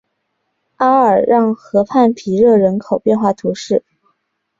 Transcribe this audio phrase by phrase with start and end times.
[0.77, 3.83] 阿尔让河畔皮热人口变化图示